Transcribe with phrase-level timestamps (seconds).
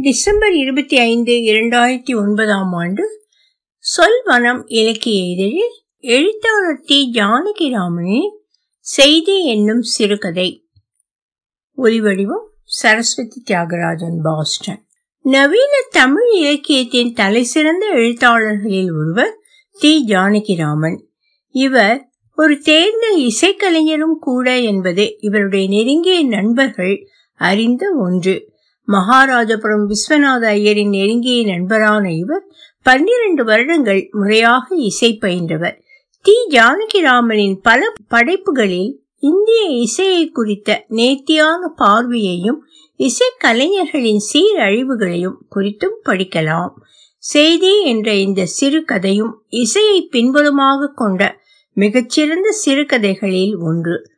[0.00, 3.24] December இருபத்தி ஐந்து இரண்டாயிரத்தி ஒன்பதாம் ஆண்டு
[3.96, 7.10] சொல்வனம் இலக்கிய இதழில் எழுத்தாளர் டி.
[7.14, 8.30] ஜானகிராமனின்
[8.78, 10.68] செய்தி என்னும் சிறுகதை.
[11.76, 14.86] ஒலிவடிவம் சரஸ்வதி தியாகராஜன் பாஸ்டன்.
[15.22, 19.38] நவீன தமிழ் இலக்கியத்தின் தலைசிறந்த எழுத்தாளர்களில் ஒருவர்
[19.80, 20.04] டி.
[20.06, 21.02] ஜானகிராமன்.
[21.48, 28.49] இவர் ஒரு தேர்ந்த இசைக்கலைஞரும் கூட என்பது இவருடைய நெருங்கிய நண்பர்கள் அறிந்த ஒன்று.
[28.92, 32.44] மகாராஜபுரம் விஸ்வநாத ஐயரின் நெருங்கிய நண்பரான இவர்
[32.82, 35.76] பன்னிரண்டு வருடங்கள் முறையாக இசை பயின்றவர்.
[36.22, 36.32] டி.
[36.50, 42.60] ஜானகிராமனின் பல படைப்புகளில் இந்திய இசையை குறித்த நேர்த்தியான பார்வையையும்
[42.98, 46.70] இசைக்கலைஞர்களின் சீரழிவுகளையும் குறித்தும் படிக்கலாம்.
[47.18, 51.40] செய்தி என்ற இந்த சிறுகதையும் இசையை பின்புலமாக கொண்ட
[51.72, 54.10] மிகச்சிறந்த சிறுகதைகளில் ஒன்று.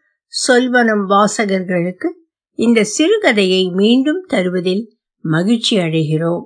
[0.48, 2.20] சொல்வனம் வாசகர்களுக்கு
[2.54, 6.44] இந்த சிறுகதையை மீண்டும் தருவதில் மகிழ்ச்சி அடைகிறோம்.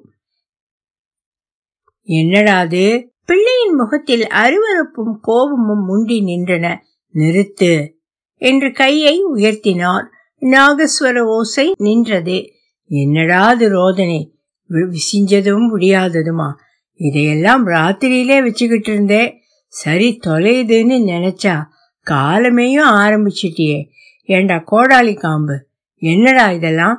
[2.06, 6.76] என்னடாது பிள்ளையின் முகத்தில் அருவறுப்பும் கோபமும் முண்டி நின்றன.
[7.14, 7.92] நிறுத்து.
[8.34, 10.04] என்று கையை உயர்த்தினார்.
[10.40, 12.50] நாகஸ்வர ஓசை நின்றது.
[12.90, 14.34] என்னடாது ரோதனை?
[14.68, 16.52] விசிஞ்சதும் முடியாததுமா
[16.94, 19.34] இதையெல்லாம் ராத்திரியிலே வச்சுக்கிட்டு இருந்தே.
[19.66, 21.64] சரி தொலையுதுன்னு நினைச்சா
[22.10, 23.84] காலமேயும் ஆரம்பிச்சிட்டியே.
[24.22, 25.66] ஏண்டா கோடாலி காம்பு?
[26.06, 26.96] என்னடா இதெல்லாம்?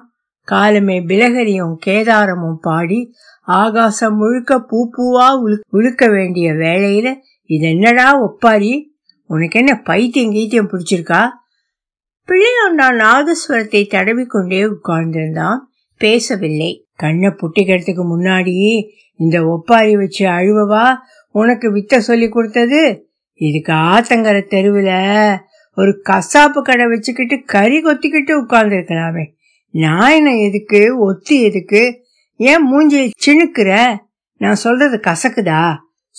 [0.47, 2.99] காலமே பிலகரியும் கேதாரமும் பாடி
[3.47, 5.27] ஆகாசம் முழுக்க பூ பூவா
[5.71, 7.07] உழுக்க வேண்டிய வேளையில
[7.49, 8.71] இது என்னடா ஒப்பாரி?
[9.29, 11.21] உனக்கு என்ன பைத்தியம் கீத்தியம் பிடிச்சிருக்கா?
[12.29, 15.59] பிள்ளையாண்டான் நாதஸ்வரத்தை தடவிக்கொண்டே உட்கார்ந்திருந்தான்.
[16.01, 16.71] பேசவில்லை.
[16.95, 18.55] கண்ணை புட்டிக்கிறதுக்கு முன்னாடி
[19.19, 20.85] இந்த ஒப்பாரி வச்சு அழுவவா
[21.35, 22.81] உனக்கு வித்த சொல்லி கொடுத்தது?
[23.41, 24.95] இதுக்கு ஆத்தங்கர தெருவில்
[25.77, 29.31] ஒரு கசாப்பு கடை வச்சுக்கிட்டு கறி கொத்திக்கிட்டு உட்கார்ந்துருக்கலாமே
[29.71, 30.99] நான் எதுக்கு?
[30.99, 32.03] ஒத்தி எதுக்கு?
[32.35, 33.97] ஏன் மூஞ்சி சிணுக்குற?
[34.37, 35.75] நான் சொல்றது கசக்குதா?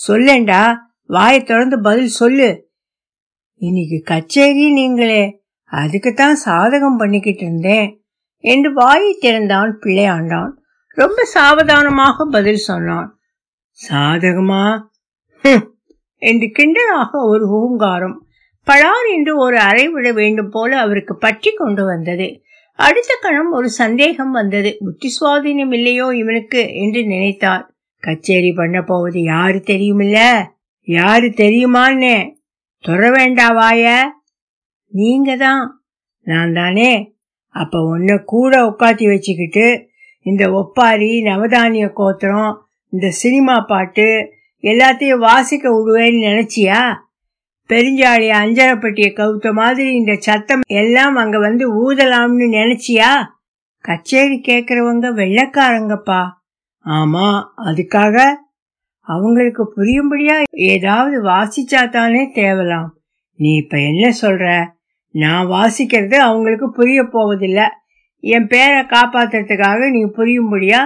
[0.09, 0.77] சொல்லேண்டா.
[1.06, 2.70] வாயை திறந்து பதில் சொல்லு.
[3.55, 5.42] இன்னைக்கு கச்சேரி நீங்களே.
[5.64, 8.05] அதுக்குத்தான் சாதகம் பண்ணிக்கிட்டு இருந்தேன்.
[8.36, 10.51] என்று வாயை திறந்தான் பிள்ளையாண்டான்
[10.86, 13.19] ரொம்ப சாவதானமாக பதில் சொன்னான்.
[13.89, 14.80] சாதகமா?
[16.17, 18.27] என்று கிண்டலாக ஒரு ஹூங்காரம்
[18.68, 22.29] பழார் என்று ஒரு அறை விட வேண்டும் போல அவருக்கு பற்றி கொண்டு வந்தது.
[22.79, 24.70] அடுத்த கணம் ஒரு சந்தேகம் வந்தது.
[24.79, 27.64] புத்தி சுவாதீனம் இல்லையோ இவனுக்கு என்று நினைத்தார்
[28.02, 30.18] கச்சேரி பண்ண போவது யாரு தெரியுமில்ல?
[30.89, 32.14] யாரு தெரியுமான்னு?
[32.84, 33.84] துற வேண்டாவாய
[34.92, 35.62] நீங்க தான்
[36.27, 36.90] நான் தானே
[37.55, 39.67] அப்ப உன்னை கூட உட்காத்தி வச்சுக்கிட்டு
[40.27, 42.51] இந்த ஒப்பாரி நவதானிய கோத்திரம்
[42.92, 44.07] இந்த சினிமா பாட்டு
[44.64, 46.80] எல்லாத்தையும் வாசிக்க விடுவேன்னு நினைச்சியா?
[47.70, 53.11] பெருஞ்சாளி அஞ்சரப்பட்டிய கவுத்த மாதிரி இந்த சத்தம் எல்லாம் அங்க வந்து ஊதலாம்னு நினைச்சியா?
[53.84, 56.20] கச்சேரி கேக்குறவங்க வெள்ளக்காரங்கப்பா.
[56.86, 57.27] ஆமா
[57.64, 58.17] அதுக்காக
[59.08, 62.89] அவங்களுக்கு புரியும்படியா ஏதாவது வாசிச்சா தானே தேவலாம்.
[63.39, 64.46] நீ இப்ப என்ன சொல்ற?
[65.14, 67.67] நான் வாசிக்கிறது அவங்களுக்கு புரிய போவதில்லை.
[68.24, 70.80] என் பேரை காப்பாத்துறதுக்காக நீ புரியும்படியா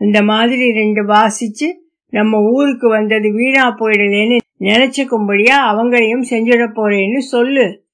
[0.00, 1.68] இந்த மாதிரி ரெண்டு வாசிச்சு
[2.12, 7.86] நம்ம ஊருக்கு வந்தது வீணா போயிடலேன்னு நினைச்சுக்கும்படியா அவங்களையும் செஞ்சிட போறேன்னு சொல்லு.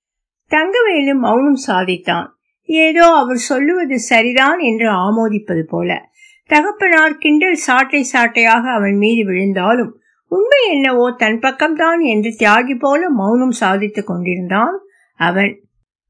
[0.50, 2.26] தங்கவேலு மௌனம் சாதித்தான்.
[2.62, 6.08] ஏதோ அவர் சொல்லுவது சரிதான் என்று ஆமோதிப்பது போல.
[6.46, 9.98] தகப்பனார் கிண்டல் சாட்டை சாட்டையாக அவன் மீது விழுந்தாலும்
[10.28, 14.78] உண்மை என்னவோ தன் பக்கம்தான் என்று தியாகி போல மௌனம் சாதித்துக் கொண்டிருந்தான்
[15.16, 15.60] அவன்.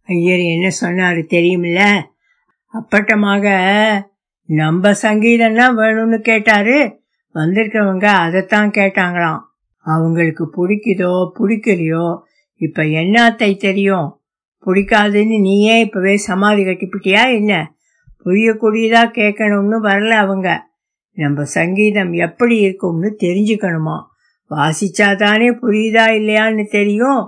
[0.06, 2.00] ஐயர் என்ன சொன்னாரு தெரியுமில்ல?
[2.74, 3.46] அப்பட்டமாக
[4.46, 7.00] நம்ம சங்கீதம்னா வேணும்னு கேட்டாரு.
[7.34, 9.40] வந்திருக்கிறவங்க அதைத்தான் கேட்டாங்களாம்.
[9.84, 12.18] அவங்களுக்கு பிடிக்குதோ பிடிக்கலையோ
[12.60, 14.08] இப்ப என்னத்தை தெரியும்?
[14.66, 17.72] பிடிக்காதுன்னு நீயே இப்பவே சமாதி கட்டிப்பிட்டியா என்ன?
[18.24, 20.48] புரியக்கூடியதா கேட்கணும்னு வரல அவங்க.
[21.16, 23.96] நம்ம சங்கீதம் எப்படி இருக்கும்னு தெரிஞ்சுக்கணுமா?
[24.50, 27.22] வாசிச்சாதானே புரியுதா இல்லையான்னு தெரியும்.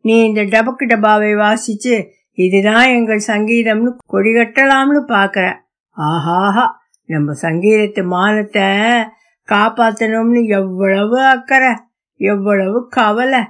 [0.00, 1.94] நீ இந்த டபக்கு டபாவை வாசிச்சு
[2.38, 5.46] இதுதான் எங்கள் சங்கீதம்னு கொடிகட்டலாம்னு பாக்குற.
[5.96, 6.66] ஆஹாஹா
[7.08, 8.68] நம்ம சங்கீதத்து மானத்தை
[9.48, 11.72] காப்பாத்தணும்னு எவ்வளவு அக்கறை.
[12.20, 13.40] எவ்வளவு கவலை.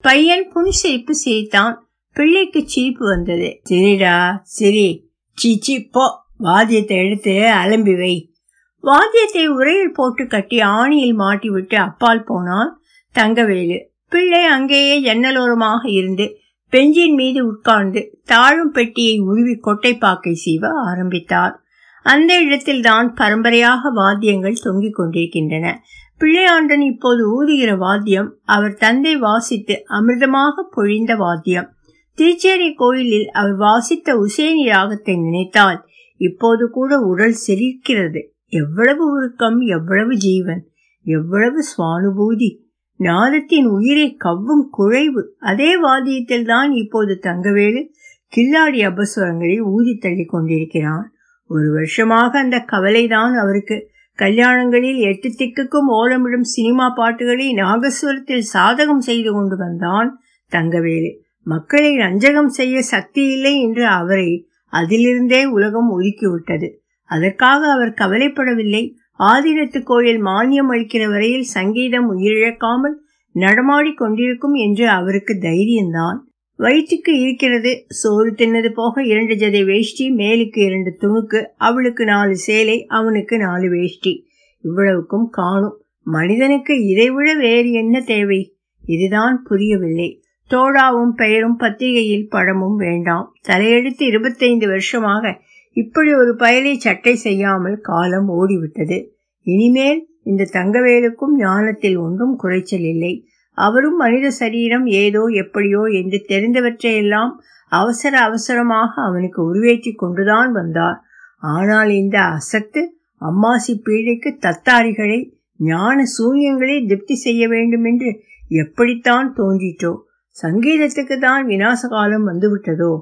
[0.00, 1.90] பையன் புன்சிரிப்பு சிரித்தான்.
[2.12, 3.60] பிள்ளைக்கு சிரிப்பு வந்தது.
[3.70, 5.10] சரிடா சரி.
[5.34, 6.02] சீச்சி போ.
[6.38, 8.32] வாத்தியத்தை எடுத்து அலம்பி வை.
[8.80, 12.80] வாத்தியத்தை உரையில் போட்டு கட்டி ஆணியில் மாட்டிவிட்டு அப்பால் போனான்
[13.14, 13.78] தங்கவேலு.
[14.08, 16.36] பிள்ளை அங்கேயே ஜன்னலோரமாக இருந்து
[16.68, 21.62] பெஞ்சின் மீது உட்கார்ந்து தாழும் பெட்டியை உருவி கொட்டைப்பாக்கை சீவ ஆரம்பித்தார்.
[22.02, 25.82] அந்த இடத்தில்தான் பரம்பரையாக வாத்தியங்கள் தொங்கிக் கொண்டிருக்கின்றன.
[26.20, 31.74] பிள்ளையாண்டன் இப்போது ஊதுகிற வாத்தியம் அவர் தந்தை வாசித்து அமிர்தமாக பொழிந்த வாத்தியம்.
[32.14, 35.84] திருச்சேரி கோயிலில் அவர் வாசித்த உசேனி ராகத்தை நினைத்தால்
[36.16, 40.68] இப்போது கூட உடல் செழிக்கிறது எவ்வளவு உருக்கம் எவ்வளவு ஜீவன்
[41.02, 42.58] எவ்வளவு சுவானுபூதி.
[42.96, 45.22] நாதத்தின் உயிரை கவ்வும் குழைவு.
[45.38, 47.88] அதே வாதியத்தில் தான் இப்போது தங்கவேலு
[48.36, 51.12] கில்லாடி அபஸ்வரங்களை ஊதி தள்ளி கொண்டிருக்கிறான்.
[51.46, 53.89] ஒரு வருஷமாக அந்த கவலைதான் அவருக்கு.
[54.20, 60.08] கல்யாணங்களில் எட்டு திக்குக்கும் ஓலமிடும் சினிமா பாட்டுகளை நாகஸ்வரத்தில் சாதகம் செய்து கொண்டு வந்தான்
[60.52, 61.10] தங்கவேலு.
[61.46, 64.30] மக்களை ரஞ்சகம் செய்ய சக்தி இல்லை என்று அவரை
[64.72, 66.68] அதிலிருந்தே உலகம் ஒதுக்கிவிட்டது
[67.10, 68.82] அதற்காக அவர் கவலைப்படவில்லை.
[69.20, 72.96] ஆதிரத்து கோயில் மானியம் அளிக்கிற வரையில் சங்கீதம் உயிரிழக்காமல்
[73.34, 76.18] நடமாடி கொண்டிருக்கும் என்று அவருக்கு தைரியம்தான்
[76.60, 77.84] வயிற்றுக்கு இருக்கிறது.
[77.88, 84.26] சோறு தின்னது போக இரண்டு ஜதை வேஷ்டி மேலுக்கு இரண்டு துணுக்கு அவளுக்கு நாலு சேலை அவனுக்கு நாலு வேஷ்டி.
[84.62, 85.76] இவ்வளவுக்கும் காணும்.
[86.02, 88.56] மனிதனுக்கு இதைவிட வேறு என்ன தேவை?
[88.86, 90.22] இதுதான் புரியவில்லை.
[90.50, 93.34] தோடாவும் பெயரும் பத்திரிகையில் படமும் வேண்டாம்.
[93.48, 95.40] தலையெடுத்து இருபத்தைந்து வருஷமாக
[95.72, 99.06] இப்படி ஒரு பயலை சட்டை செய்யாமல் காலம் ஓடிவிட்டது.
[99.42, 103.26] இனிமேல் இந்த தங்கவேலுக்கும் ஞானத்தில் ஒன்றும் குறைச்சல் இல்லை.
[103.58, 107.32] அவரும் மனித சரீரம் ஏதோ எப்படியோ என்று தெரிந்தவற்றையெல்லாம்
[107.72, 110.98] அவசர அவசரமாக அவனுக்கு உருவேற்றி கொண்டுதான் வந்தார்.
[111.38, 112.80] ஆனால் இந்த அசத்து
[113.20, 115.20] அம்மாசி பீழைக்கு தத்தாரிகளை
[115.60, 118.10] ஞான சூன்யங்களை திருப்தி செய்ய வேண்டும் என்று
[118.48, 119.92] எப்படித்தான் தோன்றிட்டோ
[120.36, 122.92] சங்கீதத்துக்கு தான் விநாச காலம் வந்துவிட்டதோ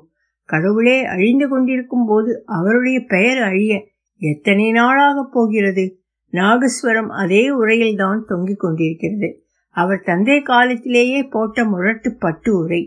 [0.49, 3.73] கடவுளே அழிந்து கொண்டிருக்கும் போது அவருடைய பெயர் அழிய
[4.21, 5.85] எத்தனை நாளாகப் போகிறது?
[6.33, 9.29] நாகஸ்வரம் அதே உரையில் தான் தொங்கிக் கொண்டிருக்கிறது.
[9.79, 12.83] அவர் தந்தை காலத்திலேயே போட்ட முரட்டு பட்டு உரை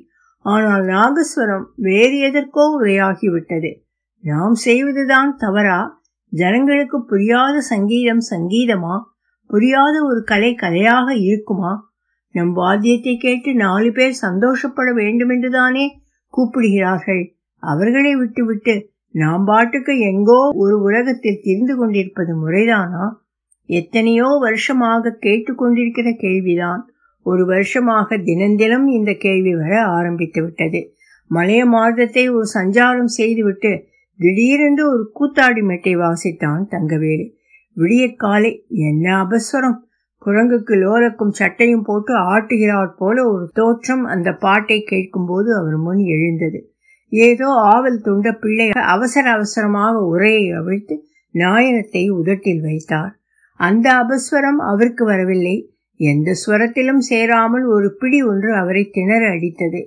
[0.45, 3.71] ஆனால் நாகஸ்வரம் வேறு எதற்கோ உரையாகிவிட்டது.
[4.23, 5.79] நாம் செய்வதுதான் தவறா?
[6.31, 8.95] ஜனங்களுக்கு புரியாத சங்கீதம் சங்கீதமா?
[9.49, 11.73] புரியாத ஒரு கலை கலையாக இருக்குமா?
[12.35, 15.85] நம் வாத்தியத்தை கேட்டு நாலு பேர் சந்தோஷப்பட வேண்டுமென்றுதானே
[16.33, 17.23] கூப்பிடுகிறார்கள்.
[17.63, 18.75] அவர்களை விட்டுவிட்டு
[19.15, 23.05] நாம் பாட்டுக்கு எங்கோ ஒரு உலகத்தில் திரிந்து கொண்டிருப்பது முறைதானா?
[23.69, 26.81] எத்தனையோ வருஷமாக கேட்டுக்கொண்டிருக்கிற கேள்விதான்.
[27.25, 30.81] ஒரு வருஷமாக தினந்தினம் இந்த கேள்வி வர ஆரம்பித்து விட்டது
[31.31, 33.71] மலைய மாதத்தை ஒரு சஞ்சாரம் செய்துவிட்டு
[34.19, 37.25] திடீரென்று ஒரு கூத்தாடி மெட்டை வாசித்தான் தங்கவேலு.
[37.77, 39.77] விடியற்காலை என்ன அபஸ்வரம்?
[40.21, 46.59] குரங்குக்கு லோலக்கும் சட்டையும் போட்டு ஆட்டுகிறார் போல ஒரு தோற்றம் அந்த பாட்டை கேட்கும்போது அவர் முன் எழுந்தது.
[47.11, 50.97] ஏதோ ஆவல் துண்ட பிள்ளை அவசர அவசரமாக உரையை அவிழ்த்து
[51.35, 53.11] நாயனத்தை உதட்டில் வைத்தார்.
[53.61, 55.73] அந்த அபஸ்வரம் அவருக்கு வரவில்லை.
[55.95, 59.85] எந்த ஸ்வரத்திலும் சேராமல் ஒரு பிடி ஒன்று அவரை திணற அடித்தது.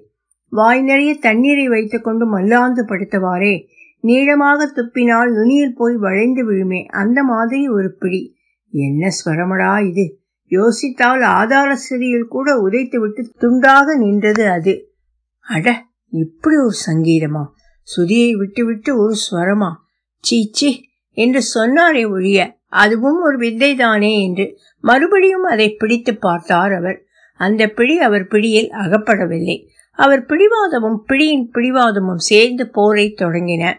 [0.48, 3.66] வாய் நிறைய தண்ணீரை வைத்துக்கொண்டு மல்லாந்து படுத்தவாறே
[4.00, 8.36] நீளமாக துப்பினால் நுனியில் போய் வளைந்து விழுமே அந்த மாதிரி ஒரு பிடி.
[8.70, 10.18] என்ன ஸ்வரமடா இது?
[10.50, 14.92] யோசித்தால் ஆதார சிறியில் கூட உதைத்துவிட்டு துண்டாக நின்றது அது.
[15.40, 17.44] அட இப்படி ஒரு சங்கீதமா?
[17.82, 19.70] சுதியை விட்டுவிட்டு ஒரு ஸ்வரமா?
[20.18, 24.46] சீச்சி என்று சொன்னாரே ஒழிய அதுவும் ஒரு வித்தைதானே என்று
[24.80, 26.98] மறுபடியும் அதை பிடித்து பார்த்தார் அவர்.
[27.38, 29.56] அந்த பிடி அவர் பிடியில் அகப்படவில்லை.
[29.92, 33.72] அவர் பிடிவாதமும் பிடியின் பிடிவாதமும் சேர்ந்து போரை தொடங்கின.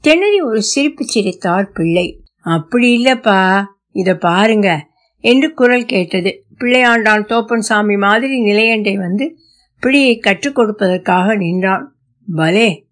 [0.00, 2.06] திணறி ஒரு சிரிப்பு சிரித்தார் பிள்ளை.
[2.42, 4.86] அப்படி இல்லப்பா இத பாருங்க
[5.18, 6.44] என்று குரல் கேட்டது.
[6.60, 9.36] பிள்ளையாண்டான் தோப்பன் சாமி மாதிரி நிலையண்டை வந்து
[9.82, 11.96] பிடியை கற்றுக் கொடுப்பதற்காக நின்றான்.
[12.34, 12.86] பலே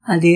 [0.00, 0.32] அது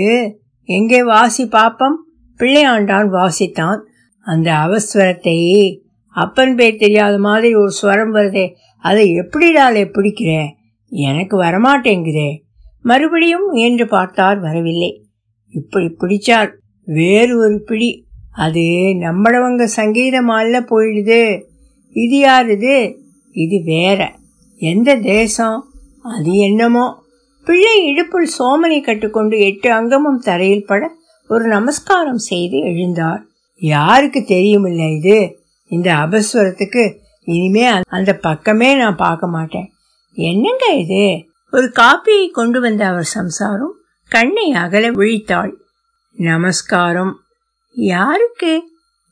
[0.64, 1.96] எங்கே வாசி பாப்பம்?
[2.38, 3.80] பிள்ளையாண்டான் வாசித்தான்.
[4.24, 5.78] அந்த அவஸ்வரத்தை
[6.08, 10.48] அப்பன் பேர் தெரியாத மாதிரி ஒரு ஸ்வரம் வருதே அதை எப்படிடாலே பிடிக்கிற?
[10.88, 12.40] எனக்கு வரமாட்டேங்குதே.
[12.82, 15.04] மறுபடியும் முயன்று பார்த்தார் வரவில்லை.
[15.48, 16.52] இப்படி பிடிச்சார்
[16.84, 18.04] வேறு ஒரு பிடி.
[18.32, 18.60] அது
[19.00, 21.42] நம்மளவங்க சங்கீதமால போயிடுது.
[21.90, 22.98] இது யார் இது?
[23.30, 24.14] இது வேற.
[24.56, 25.64] எந்த தேசம்?
[26.02, 27.02] அது என்னமோ?
[27.44, 30.90] பிள்ளை இடுப்புள் சோமனை கட்டுக்கொண்டு எட்டு அங்கமும் தரையில் பட
[31.28, 33.30] ஒரு நமஸ்காரம் செய்து எழுந்தார்.
[33.62, 35.44] யாருக்கு தெரியுமில்ல இது?
[35.66, 39.72] இந்த அபஸ்வரத்துக்கு இனிமே அந்த பக்கமே நான் பார்க்க மாட்டேன்.
[40.12, 41.24] என்னங்க இது?
[41.50, 43.74] ஒரு காப்பியை கொண்டு வந்த அவர் சம்சாரம்
[44.08, 45.52] கண்ணை அகல விழித்தாள்.
[46.12, 47.20] நமஸ்காரம்.
[47.74, 48.62] யாருக்கு?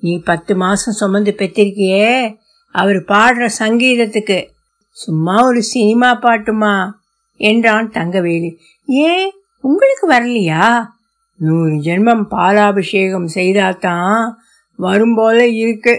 [0.01, 2.37] நீ பத்து மாசம் சுமந்து பெற்றிருக்கியே.
[2.73, 4.49] அவர் பாடுற சங்கீதத்துக்கு.
[4.91, 6.91] சும்மா ஒரு சினிமா பாட்டுமா?
[7.37, 8.57] என்றான் தங்கவேலு.
[8.87, 9.33] ஏன்?
[9.61, 10.87] உங்களுக்கு வரலையா?
[11.41, 14.25] நூறு ஜென்மம் பாலாபிஷேகம் செய்தாதான்
[14.79, 15.95] வரும் போல இருக்கு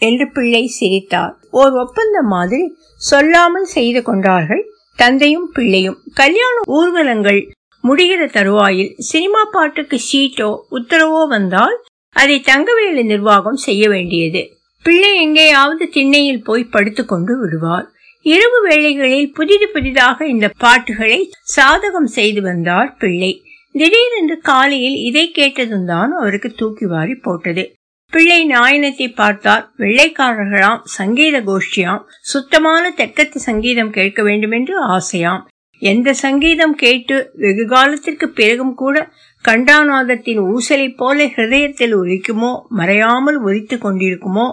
[0.00, 2.64] என்று பிள்ளை சிரித்தார் ஓர் ஒப்பந்தம் மாதிரி
[2.96, 4.62] சொல்லாமல் செய்து கொண்டார்கள்
[4.96, 5.98] தந்தையும் பிள்ளையும்.
[6.14, 7.40] கல்யாண ஊர்வலங்கள்
[7.84, 11.76] முடிகிற தருவாயில் சினிமா பாட்டுக்கு சீட்டோ உத்தரவோ வந்தால்
[12.16, 14.42] அதை தங்கவேலு நிர்வாகம் செய்ய வேண்டியது.
[14.84, 17.86] பிள்ளை எங்கேயாவது திண்ணையில் போய் படுத்துக்கொண்டு விடுவார்.
[18.26, 21.20] இரவு வேளைகளில் புதிது புதிதாக இந்த பாட்டுகளை
[21.56, 23.32] சாதகம் செய்து வந்தார் பிள்ளை.
[23.74, 27.64] திடீரென்று காலையில் இதை கேட்டதும் தான் அவருக்கு தூக்கி வாரி போட்டது.
[28.12, 35.42] பிள்ளை நாயனத்தை பார்த்தார் வெள்ளைக்காரர்களாம் சங்கீத கோஷ்டியாம் சுத்தமான தெற்கத்து சங்கீதம் கேட்க வேண்டுமென்று ஆசையாம்.
[35.82, 38.96] எந்த சங்கீதம் கேட்டு வெகு காலத்திற்கு பிறகும் கூட
[39.44, 44.46] கண்டாநாதத்தின் ஊசலை போல ஹிருதயத்தில் உரிக்குமோ மறையாமல் ஒலித்து கொண்டிருக்குமோ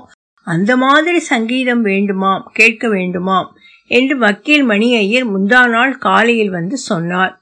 [0.48, 3.48] அந்த மாதிரி சங்கீதம் வேண்டுமாம் கேட்க வேண்டுமாம்
[3.92, 7.34] என்று வக்கீல் மணி ஐயர் முந்தா நாள் காலையில் வந்து சொன்னார்.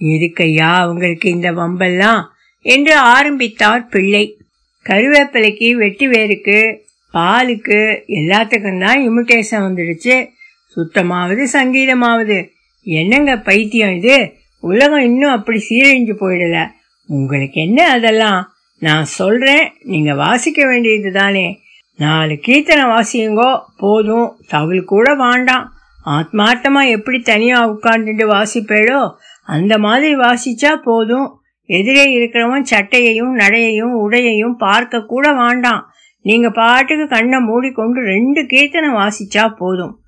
[0.00, 2.24] எதுக்கையா அவங்களுக்கு இந்த வம்பெல்லாம்?
[2.60, 4.38] என்று ஆரம்பித்தார் பிள்ளை.
[4.84, 6.78] கருவேப்பிலைக்கு வெட்டி வேருக்கு
[7.14, 10.28] பாலுக்கு எல்லாத்துக்கும் தான் இமிட்டேஷன் வந்துடுச்சு.
[10.76, 12.48] சுத்தமாவது சங்கீதமாவது.
[12.82, 14.32] என்னங்க பைத்தியம் இது?
[14.60, 16.66] உலகம் இன்னும் அப்படி சீரழிஞ்சு போயிடல.
[17.06, 18.50] உங்களுக்கு என்ன அதெல்லாம்?
[18.78, 21.60] நான் சொல்றேன் நீங்க வாசிக்க வேண்டியது தானே.
[21.96, 25.72] நாலு கீர்த்தனை வாசியுங்கோ போதும் தவில் கூட வேண்டாம்.
[26.06, 29.12] ஆத்மார்த்தமா எப்படி தனியா உட்கார்ந்துட்டு வாசிப்பேடோ
[29.46, 31.40] அந்த மாதிரி வாசிச்சா போதும்.
[31.64, 35.90] எதிரே இருக்கிறவன் சட்டையையும் நடையையும் உடையையும் பார்க்க கூட வேண்டாம்.
[36.20, 40.00] நீங்க பாட்டுக்கு கண்ணை மூடிக்கொண்டு ரெண்டு கீர்த்தனை வாசிச்சா போதும்.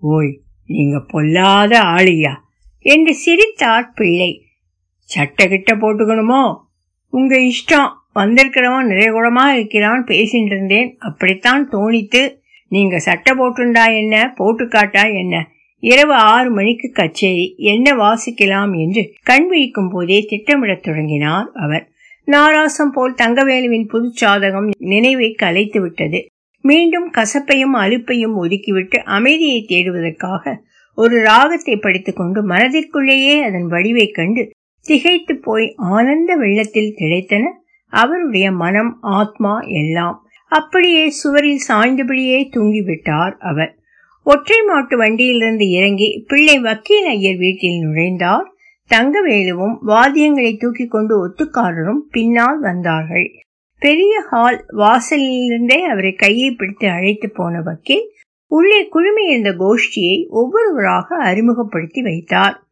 [0.00, 2.32] ஓய் நீங்க பொல்லாத ஆளியா?
[2.78, 4.44] என்று சிரித்தார் பிள்ளை.
[5.00, 6.56] சட்டை கிட்ட போட்டுக்கணுமோ?
[7.08, 8.00] உங்க இஷ்டம்.
[8.14, 12.36] வந்திருக்கிறவன் நிறைகுடமா இருக்கிறான் பேசிட்டு இருந்தேன் அப்படித்தான் தோணித்து
[12.68, 14.32] நீங்க சட்டை போட்டுண்டா என்ன?
[14.36, 15.48] போட்டு காட்டா என்ன?
[15.82, 21.90] இரவு ஆறு மணிக்கு கச்சேரி என்ன வாசிக்கலாம் என்று கண் விழிக்கும் போதே திட்டமிடத் தொடங்கினார் அவர்.
[22.24, 26.26] நாராசம் போல் தங்கவேலுவின் புதுச்சாதகம் நினைவை கலைத்து விட்டது.
[26.64, 30.54] மீண்டும் கசப்பையும் அலுப்பையும் ஒதுக்கிவிட்டு அமைதியை தேடுவதற்காக
[30.98, 34.50] ஒரு ராகத்தை படித்துக்கொண்டு மனதிற்குள்ளேயே அதன் வடிவை கண்டு
[34.86, 37.42] திகைத்து போய் ஆனந்த வெள்ளத்தில் திளைத்தன
[37.92, 43.72] அவருடைய மனம் ஆத்மா எல்லாம் அப்படியே சுவரில் சாய்ந்தபடியே தூங்கிவிட்டார் அவர்.
[44.24, 48.44] ஒற்றை மாட்டு வண்டியிலிருந்து இறங்கி பிள்ளை வக்கீல் ஐயர் வீட்டில் நுழைந்தார்.
[48.94, 53.30] தங்கவேலுவும் வாத்தியங்களை தூக்கி கொண்டு ஒத்துக்காரரும் பின்னால் வந்தார்கள்.
[53.78, 58.10] பெரிய ஹால் வாசலிலிருந்தே அவரை கையை பிடித்து அழைத்து போன வக்கீல்
[58.46, 62.62] உள்ளே குழுமியிருந்த கோஷ்டியை ஒவ்வொருவராக அறிமுகப்படுத்தி வைத்தார்.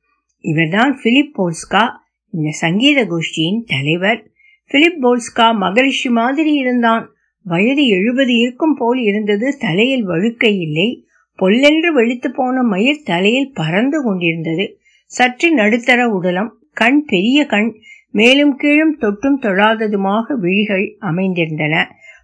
[0.40, 1.90] இவர்தான் பிலிப் போல்ஸ்கா
[2.32, 4.30] இந்த சங்கீத கோஷ்டியின் தலைவர்.
[4.68, 7.12] பிலிப் போல்ஸ்கா மகரிஷி மாதிரி இருந்தான்.
[7.42, 11.04] வயது எழுபது இருக்கும் போல் இருந்தது தலையில் வழுக்கை இல்லை.
[11.40, 14.78] பொல்லென்று வெளுத்து போன மயிர் தலையில் பறந்து கொண்டிருந்தது.
[15.10, 17.70] சற்று நடுத்தர உடலம் கண் பெரிய கண்
[18.10, 21.74] மேலும் கீழும் தொட்டும் தொழாததுமாக விழிகள் அமைந்திருந்தன.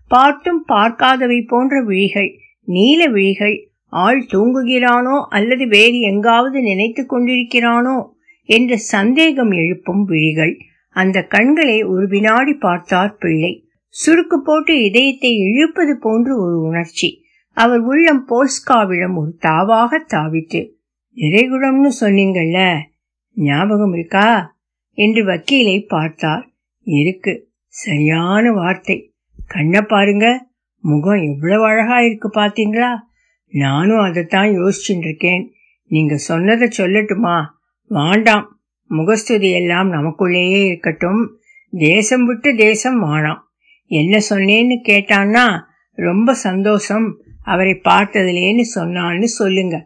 [0.08, 2.30] பார்த்தும் பார்க்காதவை போன்ற விழிகள்
[2.64, 3.56] நீல விழிகள்
[3.88, 7.96] ஆள் தூங்குகிறானோ அல்லது வேறு எங்காவது நினைத்து கொண்டிருக்கிறானோ
[8.48, 10.54] என்ற சந்தேகம் எழுப்பும் விழிகள்.
[10.96, 13.52] அந்த கண்களை ஒரு வினாடி பார்த்தார் பிள்ளை.
[13.94, 17.10] சுருக்கு போட்டு இதயத்தை இழுப்பது போன்று ஒரு உணர்ச்சி.
[17.56, 20.70] அவர் உள்ளம் போல்ஸ்காவிடம் ஒரு தாவாக தாவிட்டு
[21.16, 22.78] நிறைகுடம்னு சொன்னீங்கல்ல
[23.34, 24.56] ஞாபகம் இருக்கா?
[24.92, 26.50] என்று வக்கீலை பார்த்தார்.
[26.82, 29.14] இருக்கு சரியான வார்த்தை.
[29.46, 30.46] கண்ணை பாருங்க
[30.78, 32.96] முகம் எவ்வளவு அழகா இருக்கு பாத்தீங்களா?
[33.46, 35.52] நானும் அதைத்தான் யோசிச்சுட்டு இருக்கேன்
[35.86, 37.44] நீங்க சொன்னதை சொல்லட்டுமா?
[37.90, 38.46] வாண்டாம்
[38.86, 41.38] முகஸ்துதி எல்லாம் நமக்குள்ளேயே இருக்கட்டும்.
[41.70, 43.40] தேசம் விட்டு தேசம் வானாம்
[43.86, 47.20] என்ன சொன்னேன்னு கேட்டான்னா ரொம்ப சந்தோஷம்.
[47.46, 49.76] அவரை பார்த்ததுலேன்னு சொன்னான்னு சொல்லுங்க.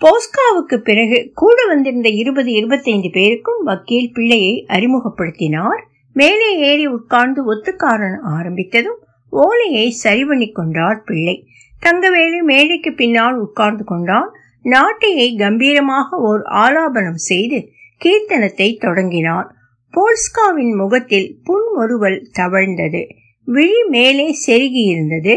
[0.00, 5.82] போஸ்காவுக்கு பிறகு கூட வந்திருந்த இருபது இருபத்தைந்து பேருக்கும் வக்கீல் பிள்ளையை அறிமுகப்படுத்தினார்.
[6.12, 9.00] மேலே ஏறி உட்கார்ந்து ஒத்துக்காரன் ஆரம்பித்ததும்
[9.32, 11.36] ஓலையை சரி பண்ணி கொண்டார் பிள்ளை
[11.82, 14.30] தங்கவேலு மேடைக்கு பின்னால் உட்கார்ந்து கொண்டான்
[14.62, 17.58] நாட்டையை கம்பீரமாக ஓர் ஆலாபனம் செய்து
[18.04, 19.48] கீர்த்தனத்தை தொடங்கினார்.
[19.94, 23.02] போல்ஸ்காவின் முகத்தில் புன்முறுவல் தவழ்ந்தது.
[23.48, 25.34] விழி மேலே செருகியிருந்தது.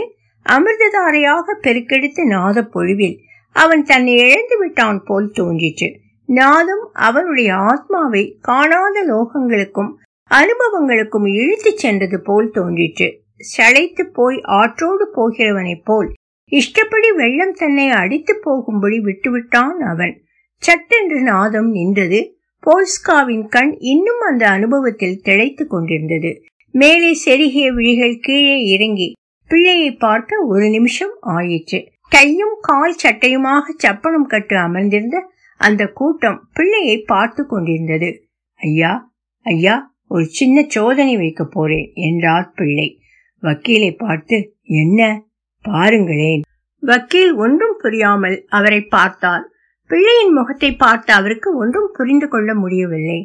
[0.50, 3.18] அமிர்ததாரையாக பெருக்கெடுத்த நாத பொழிவில்
[3.52, 6.00] அவன் தன்னை இழந்து விட்டான் போல் தோன்றிற்று.
[6.26, 9.92] நாதம் அவனுடைய ஆத்மாவை காணாத லோகங்களுக்கும்
[10.32, 13.22] அனுபவங்களுக்கும் இழுத்துச் சென்றது போல் தோன்றிற்று.
[13.38, 16.14] சளைத்து போய் ஆற்றோடு போகிறவனைப் போல்
[16.52, 20.24] இஷ்டப்படி வெள்ளம் தன்னை அடித்து போகும்படி விட்டுவிட்டான் அவன்.
[20.58, 22.38] சட்டென்று நாதம் நின்றது.
[22.64, 26.44] போல்ஸ்காவின் கண் இன்னும் அந்த அனுபவத்தில் திளைத்து கொண்டிருந்தது.
[26.72, 29.14] மேலே செருகிய விழிகள் கீழே இறங்கி
[29.48, 31.80] பிள்ளையை பார்க்க ஒரு நிமிஷம் ஆயிற்று.
[32.10, 35.18] கையும் கால் சட்டையுமாக சப்பனம் கட்டு அமர்ந்திருந்த
[35.60, 38.10] அந்த கூட்டம் பிள்ளையை பார்த்து கொண்டிருந்தது.
[38.56, 39.76] ஐயா ஐயா
[40.08, 43.00] ஒரு சின்ன சோதனை வைக்க போறேன் என்றார் பிள்ளை.
[43.44, 45.26] வக்கீலை பார்த்து என்ன?
[45.62, 46.42] பாருங்களேன்.
[46.84, 49.46] வக்கீல் ஒன்றும் புரியாமல் அவரை பார்த்தார்.
[49.90, 53.20] பிள்ளையின் முகத்தை பார்த்த அவருக்கு ஒன்றும் புரிந்து கொள்ள முடியவில்லை.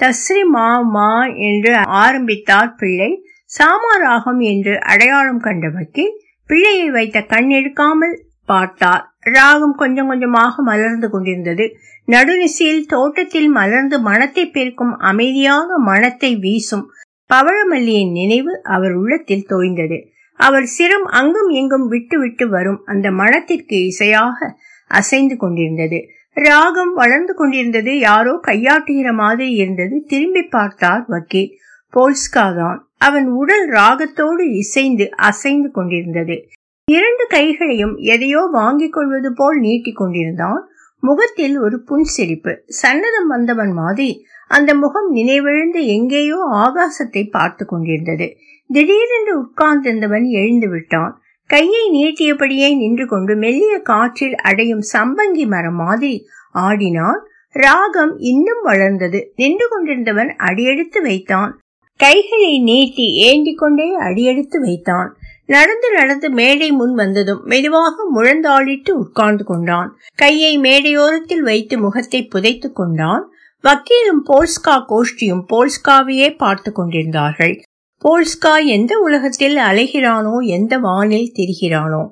[0.00, 3.10] தஸ்ரி மா மா என்று ஆரம்பித்தார் பிள்ளை.
[3.50, 6.16] சாமாராகம் என்று அடையாளம் கண்ட வக்கீல்
[6.50, 8.14] பிள்ளையை வைத்த கண் எடுக்காமல்
[8.44, 9.04] பார்த்தார்.
[9.32, 11.64] ராகம் கொஞ்சம் கொஞ்சமாக மலர்ந்து கொண்டிருந்தது.
[12.08, 16.86] நடுநிசையில் தோட்டத்தில் மலர்ந்து மனத்தை பெருக்கும் அமைதியாக மனத்தை வீசும்
[17.30, 19.98] பவழமல்லியின் நினைவு அவர் உள்ளத்தில் தோய்ந்தது.
[20.40, 24.48] அவர் சிரம் அங்கும் எங்கும் விட்டு விட்டு வரும் அந்த மனத்திற்கு இசையாக
[24.90, 25.98] அசைந்து கொண்டிருந்தது.
[26.36, 27.92] ராகம் வளர்ந்து கொண்டிருந்தது.
[27.98, 29.96] யாரோ கையாட்டுகிற மாதிரி இருந்தது.
[30.08, 31.50] திரும்பி பார்த்தார் வக்கீல்.
[31.96, 36.48] போல்ஸ்காதான் அவன் உடல் ராகத்தோடு இசைந்து அசைந்து கொண்டிருந்தது.
[36.84, 40.68] இரண்டு கைகளையும் எதையோ வாங்கிக் கொள்வது போல் நீட்டிக் கொண்டிருந்தான்.
[41.02, 42.52] முகத்தில் ஒரு புன்சிரிப்பு.
[42.82, 48.36] சன்னதம் வந்தவன் மாதிரி அந்த முகம் நினைவிழந்து எங்கேயோ ஆகாசத்தை பார்த்து கொண்டிருந்தது.
[48.66, 51.20] திடீரென்று உட்கார்ந்திருந்தவன் எழுந்து விட்டான்.
[51.46, 57.20] கையை நீட்டியபடியே நின்று கொண்டு மெல்லிய காற்றில் அடையும் சம்பங்கி மரம் மாதிரி ஆடினான்.
[57.52, 59.32] ராகம் இன்னும் வளர்ந்தது.
[59.36, 61.58] நின்று கொண்டிருந்தவன் அடியெடுத்து வைத்தான்.
[62.00, 65.10] கைகளை நீட்டி ஏந்தி கொண்டே அடியெடுத்து வைத்தான்.
[65.46, 69.90] நடந்து நடந்து மேடை முன் வந்ததும் மெதுவாக முழந்தாளிட்டு உட்கார்ந்து கொண்டான்.
[70.14, 73.24] கையை மேடையோரத்தில் வைத்து முகத்தை புதைத்து கொண்டான்.
[73.64, 77.54] வக்கீலும் போல்ஸ்கா கோஷ்டியும் போல்ஸ்காவையே பார்த்து கொண்டிருந்தார்கள்.
[78.04, 82.02] போல்ஸ்கா எந்த உலகத்தில் அலைகிறானோ எந்த வானில் திரிகிறானோ?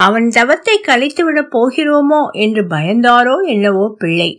[0.00, 4.30] அவன் தவத்தை கலைத்துவிடப் போகிறோமோ என்று பயந்தாரோ என்னவோ பிள்ளை.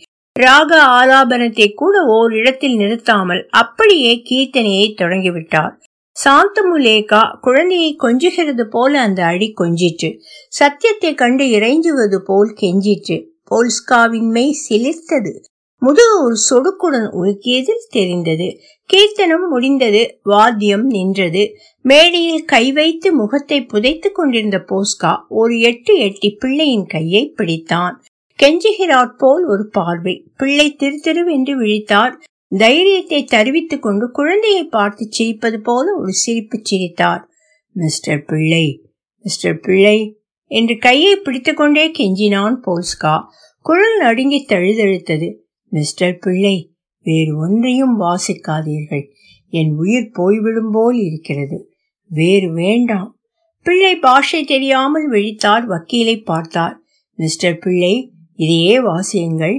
[0.42, 5.74] ராக ஆலாபனத்தை கூட ஓர் இடத்தில் நிறுத்தாமல் அப்படியே கீர்த்தனையை தொடங்கிவிட்டார்.
[6.16, 10.10] சாந்தமுலேகா குழந்தையை கொஞ்சுகிறது போல அந்த அடி கொஞ்சிற்று.
[10.50, 13.18] சத்தியத்தை கண்டு இறைஞ்சுவது போல் கெஞ்சிற்று.
[13.52, 15.34] போல்ஸ்காவின் மெய் சிலிர்த்தது.
[15.82, 18.48] முதுகு ஒரு சொடுக்குடன் உருக்கியதில் தெரிந்தது.
[18.86, 20.20] கீர்த்தனம் முடிந்தது.
[20.24, 21.44] வாத்தியம் நின்றது.
[21.82, 27.96] மேடையில் கை வைத்து முகத்தை புதைத்துக் கொண்டிருந்த போஸ்கா ஒரு எட்டு எட்டி பிள்ளையின் கையை பிடித்தான்.
[28.44, 30.32] கெஞ்சுகிறாற் போல் ஒரு பார்வை.
[30.38, 32.12] பிள்ளை திரு திருவென்று விழித்தார்.
[32.48, 37.28] தைரியத்தை தருவித்துக் கொண்டு குழந்தையை பார்த்து சிரிப்பது போல ஒரு சிரிப்பு சிரித்தார்.
[37.74, 38.90] மிஸ்டர் பிள்ளை
[39.24, 43.22] மிஸ்டர் பிள்ளை என்று கையை பிடித்துக்கொண்டே கெஞ்சினான் போல்ஸ்கா.
[43.62, 45.36] குரல் நடுங்கி தழுதழுத்தது.
[45.70, 49.12] மிஸ்டர் பிள்ளை வேறு ஒன்றையும் வாசிக்காதீர்கள்.
[49.48, 51.72] என் உயிர் போய்விடும் போல் இருக்கிறது.
[52.08, 53.18] வேறு வேண்டாம்.
[53.64, 55.66] பிள்ளை பாஷை தெரியாமல் விழித்தார்.
[55.68, 56.80] வக்கீலை பார்த்தார்.
[57.16, 59.56] மிஸ்டர் பிள்ளை இதையே வாசியுங்கள்.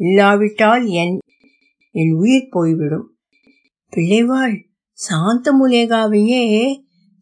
[0.00, 1.18] இல்லாவிட்டால் என்
[1.94, 3.06] என் உயிர் போய்விடும்.
[3.92, 4.54] பிள்ளைவாள்
[4.98, 6.44] சாந்தமுலேகாவையே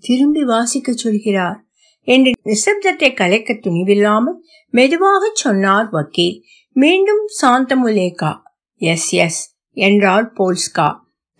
[0.04, 1.58] திரும்பி வாசிக்கச் சொல்கிறார்
[2.08, 4.38] என்று நிசப்தத்தை கலைக்க துணிவில்லாமல்
[4.70, 6.38] மெதுவாக சொன்னார் வக்கீல்.
[6.76, 8.32] மீண்டும் சாந்தமுலேகா
[8.80, 9.40] எஸ் எஸ்
[9.76, 10.88] என்றார் போல்ஸ்கா.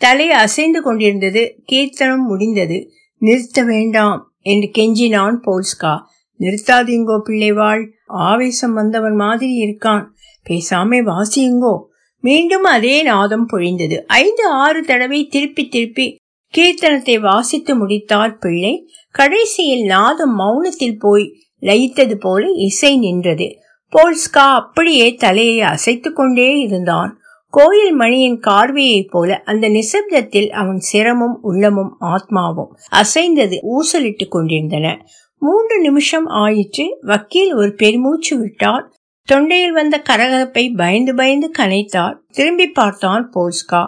[0.01, 2.79] தலை அசைந்து கொண்டிருந்தது கீர்த்தனம் முடிந்தது.
[3.23, 5.95] நிறுத்த வேண்டாம் என்று கெஞ்சினான் போல்ஸ்கா.
[6.41, 10.05] நிறுத்தாதீங்கோ பிள்ளைவாள் ஆவேசம் வந்தவன் மாதிரி இருக்கான்.
[10.51, 11.83] பேசாமே வாசியுங்கோ.
[12.21, 14.01] மீண்டும் அதே நாதம் பொழிந்தது.
[14.07, 16.17] ஐந்து ஆறு தடவை திருப்பி திருப்பி
[16.57, 18.89] கீர்த்தனத்தை வாசித்து முடித்தார் பிள்ளை.
[19.11, 23.57] கடைசியில் நாதம் மௌனத்தில் போய் லயித்தது போல இசை நின்றது.
[23.91, 27.19] போல்ஸ்கா அப்படியே தலையை அசைத்து கொண்டே இருந்தான்.
[27.49, 35.07] கோயில் மணியின் கார்வையைப் போல அந்த நிசப்தத்தில் அவன் சிரமும் உள்ளமும் ஆத்மாவும் அசைந்தது ஊசலிட்டு கொண்டிருந்தன.
[35.43, 36.97] மூன்று நிமிஷம் ஆயிற்று.
[37.01, 38.93] வக்கீல் ஒரு பெருமூச்சு விட்டார்.
[39.29, 42.17] தொண்டையில் வந்த கரகரப்பை பயந்து பயந்து கனைத்தார்.
[42.31, 43.83] திரும்பி பார்த்தான் போல்ஸ்கா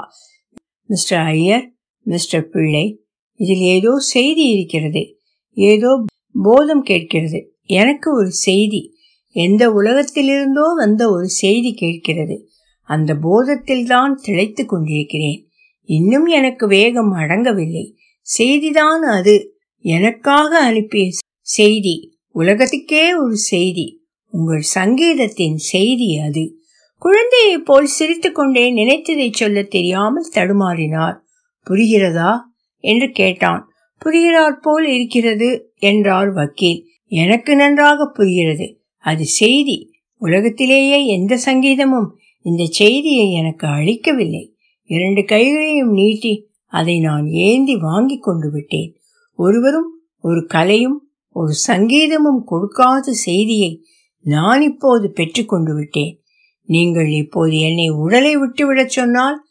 [0.86, 1.72] மிஸ்டர் ஐயர்
[2.06, 3.02] மிஸ்டர் பிள்ளை
[3.40, 5.02] இதில் ஏதோ செய்தி இருக்கிறது.
[5.56, 6.04] ஏதோ
[6.42, 7.40] போதம் கேட்கிறது.
[7.62, 8.94] எனக்கு ஒரு செய்தி.
[9.36, 12.36] எந்த உலகத்திலிருந்தோ வந்த ஒரு செய்தி கேட்கிறது.
[12.88, 15.48] அந்த போதத்தில் தான் திளைத்து கொண்டிருக்கிறேன்.
[15.88, 17.86] இன்னும் எனக்கு வேகம் அடங்கவில்லை.
[18.26, 19.56] செய்திதான் அது.
[19.84, 21.04] எனக்காக அனுப்பிய
[21.42, 22.18] செய்தி.
[22.28, 24.02] உலகத்துக்கே ஒரு செய்தி.
[24.30, 26.56] உங்கள் சங்கீதத்தின் செய்தி அது.
[26.98, 31.16] குழந்தையை போல் சிரித்துக்கொண்டே நினைத்ததை சொல்ல தெரியாமல் தடுமாறினார்.
[31.70, 32.36] புரிகிறதா?
[32.78, 33.68] என்று கேட்டான்.
[33.98, 36.86] புரிகிறார் போல் இருக்கிறது என்றார் வக்கீல்.
[37.06, 38.80] எனக்கு நன்றாக புரிகிறது.
[38.98, 39.90] அது செய்தி.
[40.18, 44.54] உலகத்திலேயே எந்த சங்கீதமும் இந்த செய்தியை எனக்கு அளிக்கவில்லை.
[44.82, 48.96] இரண்டு கைகளையும் நீட்டி அதை நான் ஏந்தி வாங்கி கொண்டு விட்டேன்.
[49.34, 53.84] ஒருவரும் ஒரு கலையும் ஒரு சங்கீதமும் கொடுக்காத செய்தியை
[54.20, 56.20] நான் இப்போது பெற்றுக்கொண்டு விட்டேன்.
[56.62, 59.44] நீங்கள் இப்போது என்னை உடலை விட்டுவிடச் சொன்னால்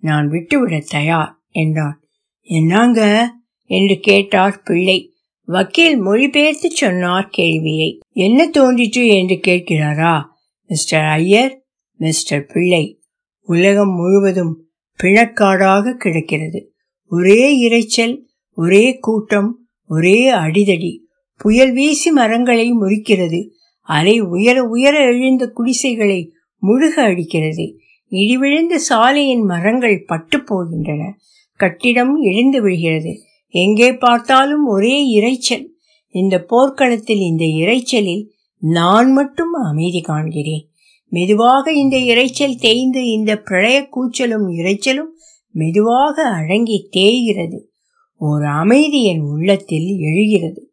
[0.00, 2.02] நான் விட்டுவிட தயார் என்றான்.
[2.42, 3.32] என்னங்க?
[3.64, 5.12] என்று கேட்டார் பிள்ளை.
[5.44, 7.98] வக்கீல் மொழிபெயர்த்து சொன்னார் கேள்வியை.
[8.10, 10.22] என்ன தோன்றிற்று என்று கேட்கிறாரா?
[10.66, 11.62] மிஸ்டர் ஐயர்
[11.96, 13.02] மிஸ்டர் பிள்ளை.
[13.40, 14.68] உலகம் முழுவதும்
[15.02, 16.74] பிணக்காடாக கிடக்கிறது.
[17.06, 18.20] ஒரே இரைச்சல்
[18.54, 21.06] ஒரே கூட்டம் ஒரே அடிதடி.
[21.38, 23.48] புயல் வீசி மரங்களை முறிக்கிறது.
[23.80, 27.78] அலை உயர உயர எழுந்த குடிசைகளை முழுக அடிக்கிறது.
[28.08, 31.10] இடிவிழுந்த சாலையின் மரங்கள் பட்டு போகின்றன.
[31.56, 33.20] கட்டிடம் எழுந்து விழுகிறது.
[33.48, 35.66] எங்கே பார்த்தாலும் ஒரே இரைச்சல்
[36.08, 38.26] இந்த போர்க்களத்தில் இந்த இரைச்சலில்
[38.58, 40.68] நான் மட்டும் அமைதி காண்கிறேன்.
[41.08, 45.12] மெதுவாக இந்த இரைச்சல் தேய்ந்து இந்த பிரளய கூச்சலும் இரைச்சலும்
[45.50, 47.72] மெதுவாக அடங்கி தேய்கிறது.
[48.16, 50.67] ஒரு அமைதி என் உள்ளத்தில் எழுகிறது.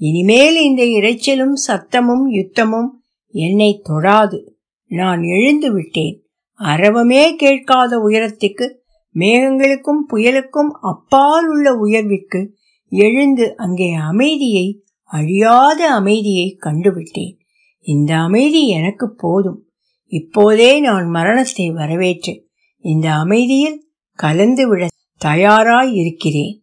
[0.00, 2.90] இனிமேல் இந்த இரைச்சலும் சத்தமும் யுத்தமும்
[3.30, 4.38] என்னை தொடாது
[4.86, 6.16] நான் எழுந்து விட்டேன்.
[6.60, 8.66] அரவமே கேட்காத உயரத்துக்கு
[9.14, 12.40] மேகங்களுக்கும் புயலுக்கும் அப்பால் உள்ள உயர்விற்கு
[12.88, 14.66] எழுந்து அங்கே அமைதியை
[15.10, 17.34] அழியாத அமைதியை கண்டுவிட்டேன்.
[17.86, 19.60] இந்த அமைதி எனக்கு போதும்.
[20.12, 22.34] இப்போதே நான் மரணத்தை வரவேற்று
[22.84, 23.78] இந்த அமைதியில்
[24.18, 24.86] கலந்து விட
[25.20, 26.54] தயாராய் இருக்கிறேன்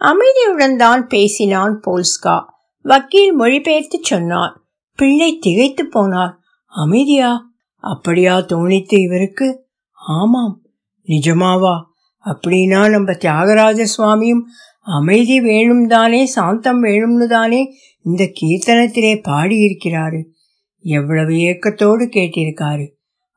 [0.00, 2.36] அமைதியுடன் தான் பேசினான் போல்ஸ்கா.
[2.82, 4.60] வக்கீல் மொழிபெயர்த்து சொன்னார்.
[4.96, 6.34] பிள்ளை திகைத்து போனார்.
[6.66, 7.50] அமைதியா?
[7.76, 9.66] அப்படியா தோணித்து இவருக்கு?
[9.90, 10.62] ஆமாம்.
[11.06, 11.82] நிஜமாவா?
[12.24, 14.46] அப்படின்னா நம்ம தியாகராஜ சுவாமியும்
[14.80, 20.24] அமைதி வேணும் தானே சாந்தம் வேணும்னு தானே இந்த கீர்த்தனத்திலே பாடியிருக்கிறாரு.
[20.80, 22.90] எவ்வளவு ஏக்கத்தோடு கேட்டிருக்காரு.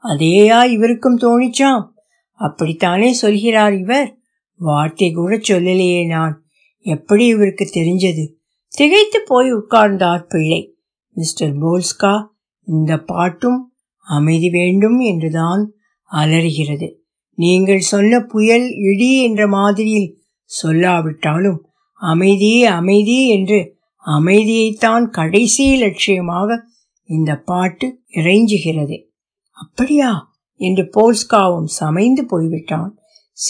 [0.03, 1.83] அதேயா இவருக்கும் தோணிச்சாம்?
[2.31, 4.17] அப்படித்தானே சொல்கிறார் இவர்?
[4.55, 6.45] வார்த்தை கூட சொல்லலையே நான்.
[6.79, 8.43] எப்படி இவருக்கு தெரிஞ்சது?
[8.75, 10.75] திகைத்து போய் உட்கார்ந்தார் பிள்ளை.
[11.13, 12.25] மிஸ்டர் போல்ஸ்கா
[12.65, 17.03] இந்த பாட்டும் அமைதி வேண்டும் என்றுதான் அலறுகிறது.
[17.35, 20.23] நீங்கள் சொன்ன புயல் இடி என்ற மாதிரியில்
[20.63, 21.57] சொல்லாவிட்டாலும்
[21.93, 26.59] அமைதி அமைதி என்று அமைதியைத்தான் கடைசி லட்சியமாக
[27.03, 29.03] இந்த பாட்டு இறைஞ்சுகிறது.
[29.51, 30.37] அப்படியா?
[30.55, 32.97] என்று போல்ஸ்காவும் சமைந்து போய்விட்டான்.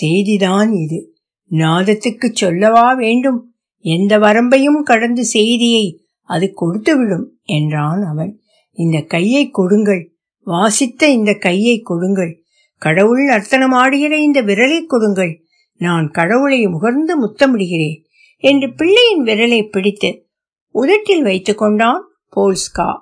[0.02, 1.16] செய்திதான் இது.
[1.50, 3.55] நாதத்துக்கு சொல்லவா வேண்டும்?
[3.86, 8.42] எந்த வரம்பையும் கடந்து செய்தியை அது கொடுத்துவிடும் என்றான் அவன்.
[8.72, 10.16] இந்த கையை கொடுங்கள்.
[10.44, 12.44] வாசித்த இந்த கையை கொடுங்கள்.
[12.78, 15.44] கடவுள் நர்த்தனமாடுகிற இந்த விரலை கொடுங்கள்.
[15.76, 18.04] நான் கடவுளை முகர்ந்து முத்தமிடுகிறேன்
[18.38, 20.30] என்று பிள்ளையின் விரலை பிடித்து
[20.72, 23.00] உதட்டில் வைத்துக் கொண்டான் போல்ஸ்கா.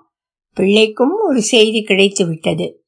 [0.53, 2.85] பிள்ளைக்கும் ஒரு செய்தி கிடைத்து விட்டது.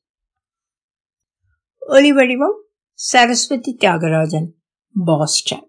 [1.87, 2.57] ஒலிவடிவம்
[2.93, 4.47] சரஸ்வதி தியாகராஜன்
[5.05, 5.63] பாஸ்டன்.